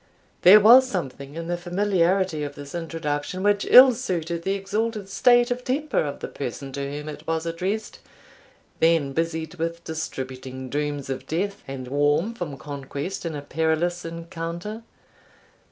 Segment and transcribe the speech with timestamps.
[0.41, 5.51] There was something in the familiarity of this introduction which ill suited the exalted state
[5.51, 7.99] of temper of the person to whom it was addressed,
[8.79, 14.81] then busied with distributing dooms of death, and warm from conquest in a perilous encounter.